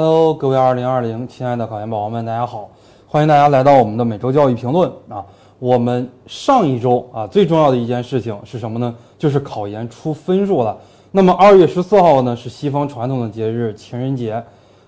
[0.00, 2.68] Hello，各位二零二零亲爱的考研宝宝们，大家好！
[3.08, 5.26] 欢迎大家来到我们的每周教育评论啊。
[5.58, 8.94] 我们上一周啊最重要的一件事情是什么呢？
[9.18, 10.78] 就是考研出分数了。
[11.10, 14.40] 那么二月十四号呢是西方传统的节日情人节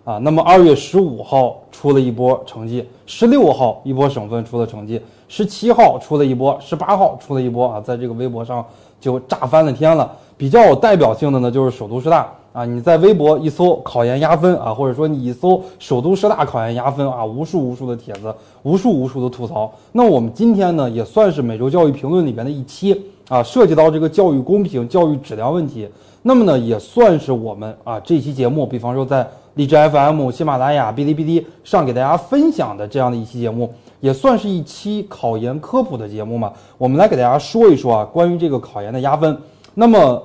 [0.05, 0.19] 啊。
[0.19, 8.65] 那么二月十五号出了一波成绩，十六号一波省份出了成绩，十七号出了一波，十八号出了一波啊，在这个微博上
[9.01, 10.17] 就炸翻了天了。
[10.37, 12.33] 比较有代表性的呢就是首都师大。
[12.53, 19.73] 啊，你在微博一搜考研压分啊，或者说你一搜首都师大考研压分啊，无数无数的帖子，无数无数的吐槽。
[19.93, 25.89] 那我们今天呢，也算是每周教育评论里边的一期啊，涉及到这个教育公平、教育质量问题。
[26.23, 36.53] 那么呢，也算是我们啊这期节目，比方说在荔枝 FM、喜马拉雅、哔哩哔哩上给大家分享的这样的一期节目，也算是一期考研科普的节目嘛。
[36.77, 39.39] 我们来给大家说一说啊，关于这个考研的压分。
[39.73, 40.23] 那么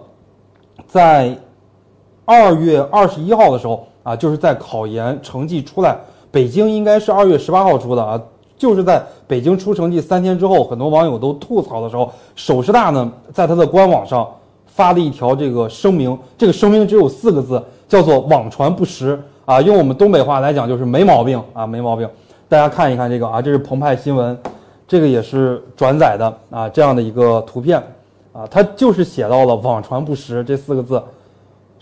[0.88, 1.38] 在
[2.26, 5.96] 二月二十一号的时候啊，就是在考研成绩出来，
[6.32, 8.20] 北京应该是二月十八号出的啊，
[8.58, 14.28] 就是在北京出成绩三天之后，很多网友都吐槽的时候，首师大呢在它的官网上
[14.66, 22.10] 发了一条这个声明，这个声明只有四个字，叫做网传不实啊，用我们东北话来讲就是没毛病啊，没毛病。
[22.50, 24.38] 大家看一看这个啊，这是澎湃新闻，
[24.88, 27.82] 这个也是转载的啊，这样的一个图片
[28.34, 31.02] 啊，它就是写到了网传不实这四个字。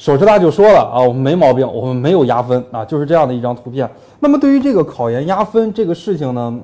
[0.03, 3.89] 首师大就说了啊，我们没毛病，我们没有压分啊，就是这样的一张图片。
[4.19, 6.59] 那么对于这个考研压分这个事情呢，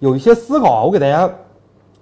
[0.00, 1.26] 有一些思考啊，我给大家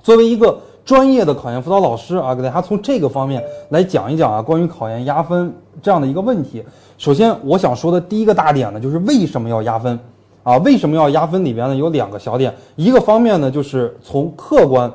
[0.03, 6.61] 作为一个专业的考研辅导老师啊，给大家从这个方面来讲一讲啊，关于考研压分这样的一个问题。
[6.99, 9.97] 首先，我想说的第一个大点呢，就是为什么要压分
[10.43, 10.57] 啊？
[10.57, 11.45] 为什么要压分？
[11.45, 14.93] 里边呢有两个小点，一个方面呢就是从客观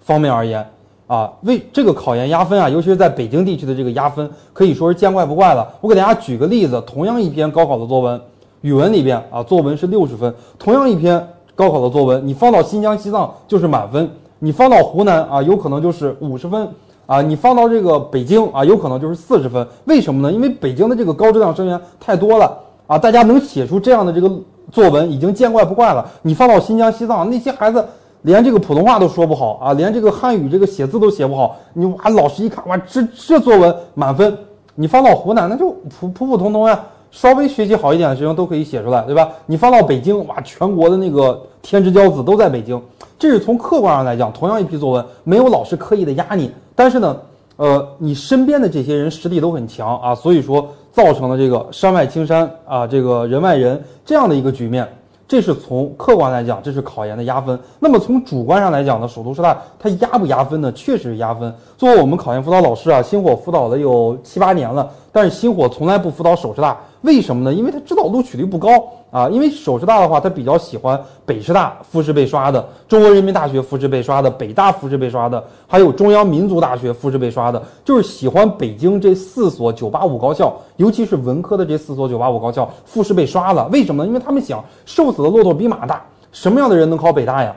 [0.00, 0.66] 方面而言。
[1.06, 5.66] 啊，为这个考研压分啊，尤其是在北京地区的这个压分，可以说是见怪不怪了。
[5.80, 8.20] 我给大家举个例子，同样一篇高考的作文，
[8.62, 14.10] 语文里边啊，作文是六十分，同样一篇高考的作文，你放到新疆、西藏就是满分，
[14.40, 16.68] 你放到湖南啊，有可能就是五十分
[17.06, 19.64] 啊，你放到这个北京啊，有可能就是四十分。
[19.84, 20.32] 为什么呢？
[20.34, 22.58] 因为北京的这个高质量生源太多了
[22.88, 24.28] 啊，大家能写出这样的这个
[24.72, 26.04] 作文已经见怪不怪了。
[26.22, 27.84] 你放到新疆、西藏那些孩子。
[28.26, 34.36] 连这个普通话都说不好啊，连这个汉语这个写字都写不好，你哇，老师一看哇，这这作文满分，
[34.74, 39.30] 你放到湖南那就普普普通通呀，稍微学习好一点的学生都可以写出来，对吧？
[39.46, 42.82] 你放到北京哇，全国的那个天之骄子都在北京，
[43.16, 47.16] 这是从客观上来讲，同样一批作文，没有老师刻意的压你，但是呢，
[47.54, 54.84] 呃，你身边的这些人实力都很强啊，所以说造成了这个山外青山啊，这个人外人这样的一个局面。
[55.28, 57.58] 这是从客观来讲，这是考研的压分。
[57.80, 60.70] 那么从主观上来讲呢，首都师大它压不压分呢？
[60.72, 61.52] 确实是压分。
[61.76, 66.78] 作为我们考研辅导老师啊，星火辅导了有七八年了，但是星火从来不辅导首师大。
[67.02, 67.52] 为什么呢？
[67.52, 68.68] 因为他知道录取率不高
[69.16, 69.28] 啊。
[69.30, 83.66] 因为首师大的话，他比较喜欢北师大复试被刷的，中国人民大学复试被刷的，北大复试被刷的，还有中央民族大学复试被刷的，就是喜欢北京这四所九八五高校，尤其是文科的这四所九八五高校复试被刷了。
[83.68, 84.06] 为什么？
[84.06, 87.54] 因为他们想瘦死的骆驼比马大，什么样的人能考北大呀？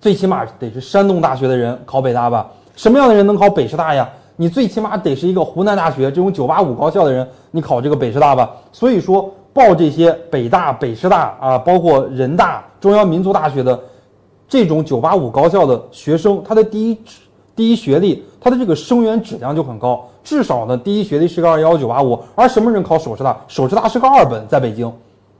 [0.00, 2.46] 最起码得是山东大学的人考北大吧？
[2.76, 4.08] 什么样的人能考北师大呀？
[4.36, 8.50] 你最起码得是一个湖南大学这种九八五高校的人，你考这个北师大吧。
[8.70, 13.80] 所以说报这些北大、北师大啊，包括人大、中央民族大学的
[14.46, 16.98] 这种九八五高校的学生，他的第一
[17.56, 22.18] 第一学历，他的这个生源质量就很高，至少呢第一学历是个二幺九八五。
[22.34, 23.34] 而什么人考首师大？
[23.48, 24.92] 首师大是个二本，在北京，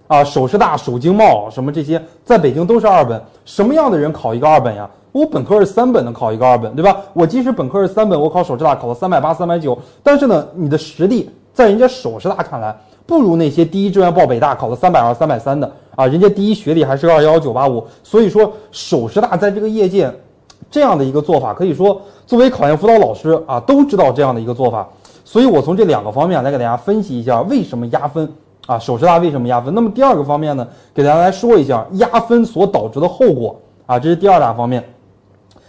[0.07, 3.23] 啊，首师大、首经贸什么这些，在北京都是二本。
[3.45, 4.89] 什么样的人考一个二本呀？
[5.13, 6.97] 我本科是三本的，考一个二本，对吧？
[7.15, 12.77] 我即使本科是三本，我考首师大考了三百八、三百九，但是呢，你的实力在人家首师大看来，
[13.07, 17.87] 不如那些第一志愿报北大考了三百二、三百三的啊，人家第一学历还是个二幺幺九八五。
[18.03, 20.13] 所以说，首师大在这个业界
[20.71, 24.89] 这样的一个做法，可以说作为考研辅导老师啊，都知道这样的一个做法。
[25.25, 28.29] 所以我从这两个方面来给大家分析一下为什么压分
[28.67, 29.75] 啊，首师大为什么压分。
[29.75, 33.57] 那么第二个方面呢，给大家来说一下压分所导致的后果
[33.87, 34.83] 啊，这是第二大方面。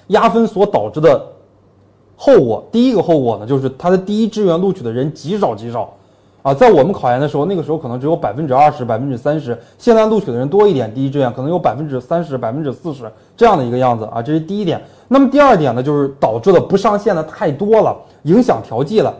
[0.07, 1.21] 压分所导致的
[2.15, 5.93] 后果，第一个后果呢，就是他的第一志愿录取的人极少极少，
[6.47, 13.03] 啊，在我们考研的时候，那个时候可能只有百分之二十、百分之三十，现在录取的人多一点，第一志愿可能有百分之三十、百分之四十
[13.35, 14.81] 这样的一个样子啊，这是第一点。
[15.09, 19.13] 那么第二点呢，就是导致的不上线的太多了，影响调剂了，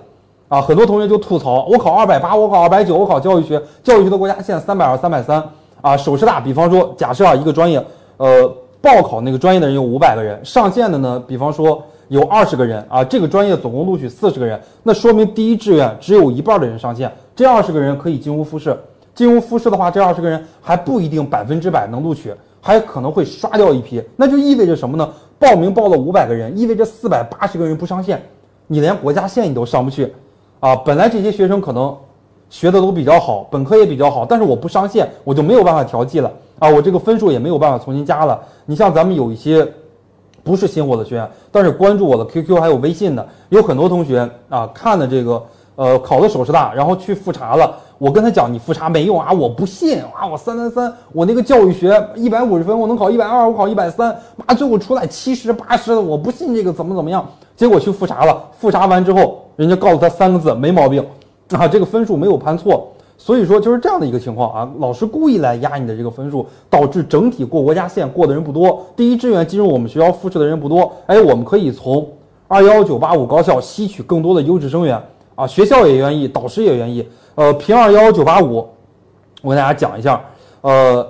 [0.48, 5.44] 啊，很多同学就吐槽，我考二百八，我考二百九，我考教育学，教育学的国家线三百二、三百三，
[5.82, 7.86] 啊，首师大，比方说，假设啊，一个专业，
[8.16, 8.50] 呃。
[8.80, 18.78] 报考那个专业的人有五百个人，上线的呢，比方说有二十个人啊，这个专业总共录取四十个人，那说明第一志愿只有一半的人上线，这二十个人可以进屋复试，
[19.14, 24.02] 金融复试的话，这二十个人还不一定百分之百能录取，还可能会刷掉一批。
[24.16, 25.10] 那就意味着什么呢？
[25.38, 28.22] 报名报了五百个人，意味着四百八十个人不上线，
[28.68, 30.14] 你连国家线你都上不去，
[30.60, 31.96] 啊，本来这些学生可能
[32.50, 38.40] 学的都比较好，本科也比较好，但是我不上线，我就没有办法调剂了啊，我这个分数也没有办法重新加了。
[38.66, 39.68] 你像咱们有一些
[40.48, 45.44] 不是新火的学员，但是关注我的 QQ 还有微信的，有很多同学啊，看了这个
[45.76, 47.76] 呃考的首师大，然后去复查了。
[47.98, 49.34] 我跟他讲，你复查没用啊！
[49.34, 50.26] 我不信啊！
[50.26, 57.28] 我三三三，我那个教育学一百五十分，我能考一百二，我考一百三，妈最后出来七十八十的，我不信这个怎么怎么样？
[57.58, 61.04] 结果去复查了，复查完之后，人家告诉他三个字，没毛病，
[61.50, 62.88] 啊，这个分数没有判错。
[63.18, 70.92] 所以说就是这样的一个情况啊，老师故意来压你的这个分数，导致整体过国家线过的人不多，第一志愿进入我们学校复试的人不多。
[71.08, 72.08] 哎，我们可以从
[72.48, 75.02] 二幺九八五高校吸取更多的优质生源
[75.36, 77.08] 啊，学校也愿意，导师也愿意。
[77.36, 78.68] 呃，评二幺幺九八五，
[79.42, 80.22] 我给大家讲一下，
[80.62, 81.06] 呃，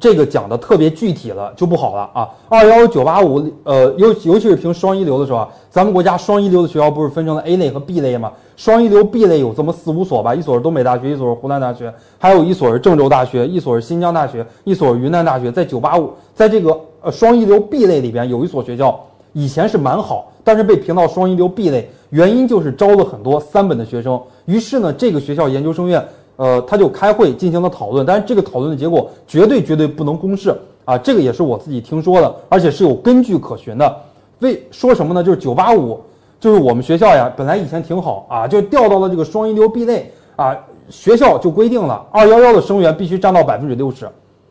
[0.00, 2.28] 这个讲的特别具体了就不好了啊。
[2.48, 8.32] 二幺幺九八五，呃，尤尤其是评双一流的时候啊，咱们国家双一流的学校不是分成了 A 类和 B 类吗？
[8.56, 15.52] 双一流 B 类有这么四五所吧，一所是东北大学，一所是湖南大学，还有一所是郑州大学，一所是新疆大学，一所是云南大学。
[15.52, 18.98] 在九八五，在这个呃双一流 B 类里边，有一所学校
[19.34, 24.20] 以前是蛮好，但是被评到双一流 B 类，原因就是招了很多三本的学生。
[24.46, 26.02] 于是呢，这个学校研究生院，
[26.36, 30.54] 呃，他就开会进行了讨论，但是这个讨论的结果绝对绝对不能公示
[30.84, 33.96] 啊，这个也是我自己听说的，而且是有根据可循的。
[34.40, 35.24] 为说什么呢？
[35.24, 36.00] 就是九八五，
[36.38, 40.54] 就是我们学校呀，本来以前挺好啊，就调到了这个双一流 B 类啊，
[40.90, 44.06] 学校就规定了二幺幺的生源必须占到百分之六十，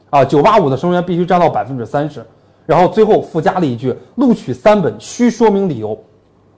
[0.09, 2.25] 啊，九八五的生源必须占到百分之三十，
[2.65, 5.97] 然后最后附加了一句，录取三本需说明理由。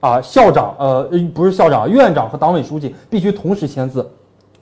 [0.00, 4.08] 啊，校长，呃，不是校长，院长和党委书记必须同时签字。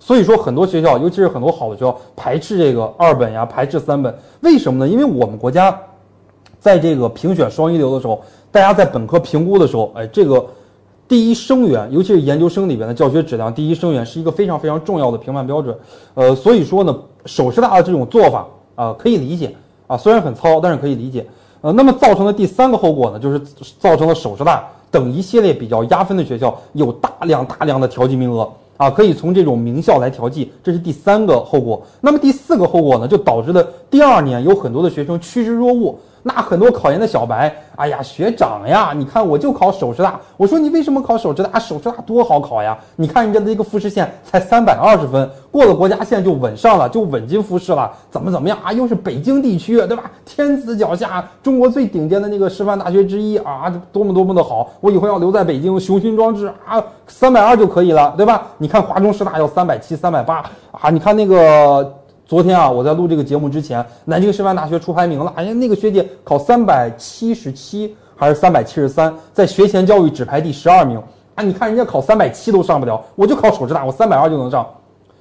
[0.07, 4.17] 所以说，很多学校，尤其是很多好的学校，排斥这个二本呀，排斥三本。
[4.43, 4.89] 为什么呢？
[4.89, 5.77] 因为我们国家
[6.61, 8.23] 在这个评选双一流的时候，
[8.53, 10.47] 大家在本科评估的时候，哎，这个
[11.09, 15.77] 第一生源，尤其是研究生里边的教学质量，第一生源是一个非常非常重要的评判标准。
[16.15, 19.53] 呃，所以说呢，首师大的这种做法啊，可以理解
[19.89, 21.27] 啊，虽然很糙，但是可以理解。
[21.63, 23.41] 呃，那么造成的第三个后果呢，就是
[23.81, 24.69] 造成了首师大。
[24.89, 31.83] 等一系列比较压分的学校有大量大量的调剂名额啊，可以从这种名校来调剂，这是第三个后果。
[32.01, 35.99] 那么第四个后果呢，就导致了第二年有很多的学生趋之若鹜。
[36.29, 40.19] 那很多考研的小白，哎呀，学长呀，你看我就考首师大。
[40.37, 41.57] 我说你为什么考首师大？
[41.57, 42.77] 首师大多好考呀！
[42.97, 47.93] 你看人家的一个复试线才三百二十分，过了国家线就稳上了，就稳进复试了。
[48.11, 48.73] 怎么怎么样啊？
[48.73, 50.11] 又是北京地区，对吧？
[50.25, 54.69] 天子脚下，中国最顶尖的那个师范大学之一啊，多么多么的好！
[54.81, 58.49] 我以后要留在北京，雄心壮志啊，三百二就可以了，对吧？
[58.59, 60.43] 你看华中师大要三百七、三百八
[60.73, 61.96] 啊，你看那个。
[62.29, 65.33] 昨天啊，我在录这个节目之前，南京师范大学出排名了。
[65.37, 71.01] 哎呀，那个学姐考三百七十七还是三百七十三，在学前教育只排第十二名
[71.37, 71.45] 啊！
[71.45, 74.67] 你看人家考三百七都上不了，我就考首师大，我三百二就能上。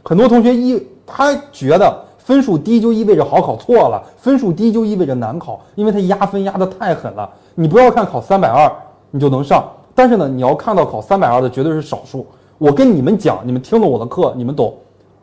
[0.04, 7.30] 很多同学一他觉得分数低就意味着好考，错了，分数低就意味着难考，因为他压分压的太狠了。
[7.54, 8.72] 你不要看考三百二
[9.12, 12.26] 你就能上，但是呢，你要看到考三百二的绝对是少数。
[12.58, 14.74] 我跟你们讲，你们听了我的课，你们懂。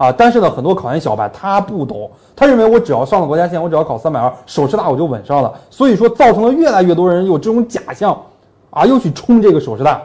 [0.03, 5.55] 啊，但是呢，很多考研小白他不懂，他认为我只要上了国家线，我只要考三百二，首师大我就稳上了。
[5.71, 8.21] 所以说，造成了越来越多人有这种假象，
[8.71, 10.03] 啊，又去冲这个首师大，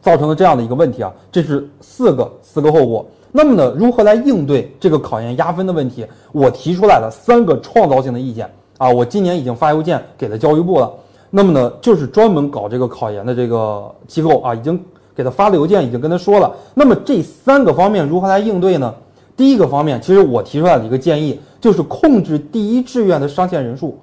[0.00, 1.12] 造成了这样的一个问题啊。
[1.32, 3.04] 这是四个四个后果。
[3.32, 6.06] 那么呢，如何来应对这个考研压分的问题？
[6.30, 8.48] 我提出来了三个创造性的意见
[8.78, 10.88] 啊，我今年已经发邮件给了教育部了。
[11.30, 14.80] 那么呢，就是专门搞这个考研的这个机构啊，已经。
[15.14, 16.52] 给他发了邮件，已经跟他说了。
[16.74, 18.94] 那么这三个方面如何来应对呢？
[19.36, 23.98] 第一个方面，其实我提出来的一个建议就是控制第一志愿的上线人数。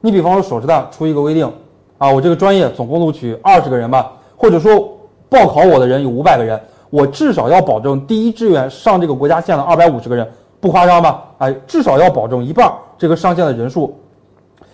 [0.00, 1.50] 你比方说首师大出一个规定，
[1.98, 4.96] 啊，我这个专业总共录取二十个人吧，或者说
[5.28, 10.28] 报考我的人有五百个人，我至少要保证第一志愿上这个国家线的二百五十个人，
[10.60, 11.24] 不夸张吧？
[11.38, 13.92] 哎，至少要保证一半这个上线的人数，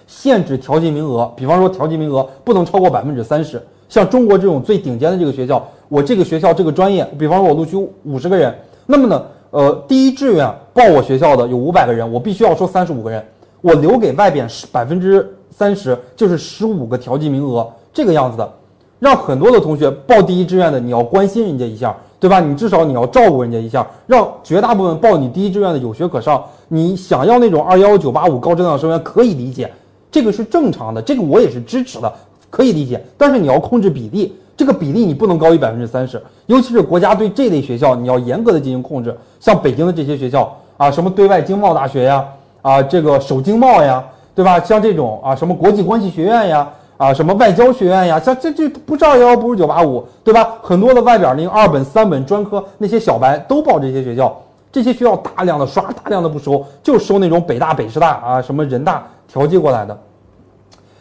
[0.06, 3.62] 限制调剂名额，比方说调剂名额不能超过百分之三十。
[3.88, 5.66] 像中国这种最顶尖的这个学校。
[5.92, 8.50] 我这个学校这个专业，比方说我录取五十个人，
[8.86, 13.22] 那么呢，呃，第一志愿报我学校的有五百个人，我必须要收三十五个人，
[13.60, 18.52] 我留给外边十百分之三十，就是十五个调剂名额，这个样子的，
[19.00, 22.40] 让很多的同学报第一志愿的，你要关心人家一下，对吧？
[22.40, 26.42] 你至少你要照顾人家一下，让绝大部分报你第一志愿的有学可上。
[26.68, 29.70] 你想要那种二幺九八五高质量生源可以理解，
[30.10, 32.10] 这个是正常的，这个我也是支持的，
[32.48, 34.34] 可以理解，但是你要控制比例。
[34.62, 39.12] 这个比例你不能高于百分之三十，尤其是国家对这类学校你要严格的进行控制。
[39.40, 42.24] 像北京的这些学校啊，什么对外经贸大学呀，
[42.60, 44.04] 啊，这个首经贸呀，
[44.36, 44.60] 对吧？
[44.60, 50.54] 像这种啊，什么国际关系学院呀，啊，什么外交学院呀，像这这不是二幺幺，不是九八五，对吧？
[50.62, 54.40] 很多的外边那个二本、三本专科那些小白都报这些学校，
[54.70, 59.98] 这些学校大量的刷，大量的不收，就收那种北大、北师大啊，什么人大调剂过来的。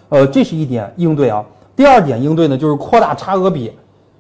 [0.10, 1.46] 呃，这是一点应对啊。
[1.82, 3.72] 第二点应对呢，就是扩大差额比。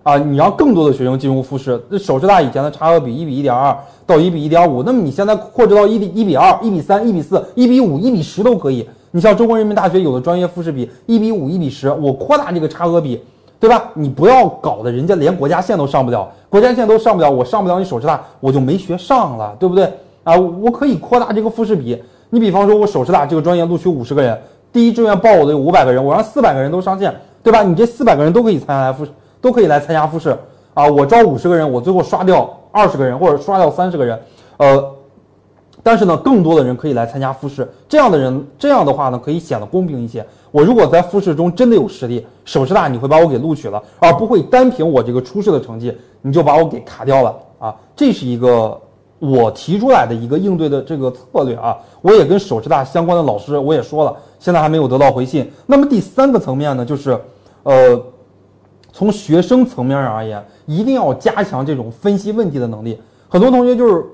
[0.02, 8.90] 啊，你让更多的学生进入复试，那首师大以前的差额比一比一点二到一比一点五，那么你现在扩至到一比一比二、一比三、一比四、一比五、一比十都可以。
[9.12, 13.22] 你像中国人民大学有的专业复试比一比五、一比十，我扩大这个差额比，
[13.60, 13.92] 对吧？
[13.94, 19.84] 你不要搞得人家连国家线都上不了，国家线都上不了，我上不了你首师大，我就没学上了，对不对？
[20.24, 21.96] 啊，我可以扩大这个复试比。
[22.32, 24.36] 你比方说，我首师大这个专业录取五十个人，
[24.74, 27.64] 第一志愿报我的有五百个人，我让四百个人都上线，对吧？
[27.64, 29.12] 你这四百个人都可以参加来复试。
[29.42, 30.38] 都可以来参加复试
[30.76, 30.86] 啊！
[30.86, 34.20] 我招五十个人，我最后刷掉二十个人，或者刷掉三十个人，
[34.58, 34.92] 呃，
[35.82, 37.68] 但是呢，更多的人可以来参加复试。
[37.90, 40.24] 这样的人，这样的话呢，可以显得公平一些。
[40.52, 47.76] 我如果在复试中真的有实力，首师大你会把我给录取了，而不会单凭我这个初试的成绩你就把我给卡掉了啊！
[47.96, 48.80] 这是一个
[49.18, 51.76] 我提出来的一个应对的这个策略啊！
[52.04, 55.50] 我也跟首师大相关的老师我也说了，现在还没有得到回信。
[55.66, 57.18] 那么第三个层面呢，就是
[57.64, 58.04] 呃。
[58.94, 63.00] 从学生层面上而言，一定要加强这种分析问题的能力。
[63.30, 64.06] 很多同学就是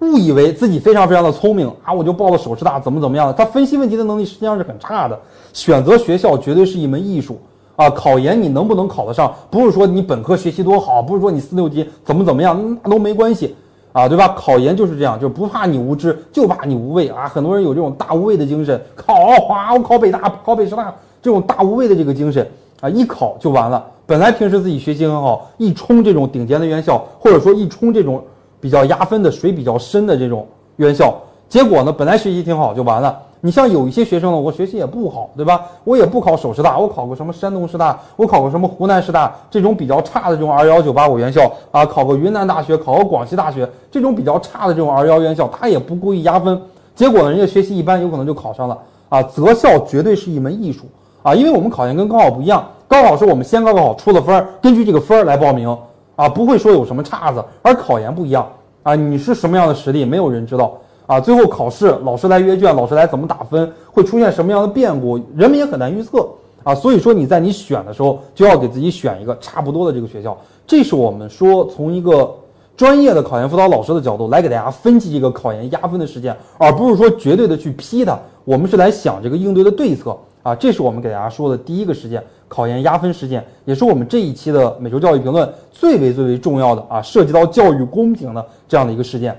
[0.00, 3.32] 误以为自己非常非常的聪明啊，我就报了首师大，怎么怎么样的？
[3.32, 5.18] 他分析问题的能力实际上是很差的。
[5.52, 7.40] 选择学校绝对是一门艺术
[7.76, 7.88] 啊！
[7.88, 13.54] 考研你能不能考得上，不是说你本科学习多好，不是说你四六级怎么怎么样，那都没关系
[13.98, 14.28] 啊，对吧？
[14.28, 17.26] 考研就是这样，就不怕你无知，就怕你无畏啊！
[17.28, 19.12] 很多人有这种大无畏的精神，考
[19.52, 22.48] 啊，我考北大，考北师大，这种大无畏的这个精神。
[22.80, 23.84] 啊，一考就完了。
[24.06, 28.22] 本来平时自己学习很好，一冲这种顶尖的院校，或者说一冲这种
[28.60, 31.12] 比较压分的、水比较深的这种院校，
[31.48, 33.18] 结果呢，本来学习挺好就完了。
[33.40, 35.64] 你像有一些学生呢，我学习也不好，对吧？
[35.84, 46.60] 我也不考首师大，我考个什么山东师大，我考个什么湖南师大，这种比较差的这种二幺九八五院校啊，考个云南大学，考个广西大学，这种比较差的这种二幺院校，他也不故意压分，
[46.94, 48.78] 结果呢，人家学习一般，有可能就考上了
[49.08, 49.22] 啊。
[49.22, 50.84] 择校绝对是一门艺术。
[51.20, 55.76] 啊，因为我们考研跟高考不一样，高考是我们先高考出了分，根据这个分来报名
[56.14, 57.44] 啊，不会说有什么岔子。
[57.60, 58.48] 而考研不一样
[58.84, 60.72] 啊，你是什么样的实力，没有人知道
[61.08, 61.18] 啊。
[61.18, 66.24] 最后考试，老师来阅卷，老师来怎么打分，会出现什么样的变故，人们也很难预测
[66.62, 66.72] 啊。
[66.72, 70.38] 所以说你在你选的时候，就要给自己选一个差不多的这个学校。
[70.64, 72.32] 这是我们说从一个
[72.76, 78.16] 专业的考研辅导老师的角度来给大家分析这个考研压分的事件，而不是说绝对的去批它。
[78.44, 80.16] 我们是来想这个应对的对策。
[80.44, 89.36] 啊，这是我们给大家说的第一个事件，考研压分事件，也是我们这一期的每周教育评论最为最为重要的啊，涉及到教育公平的这样的一个事件。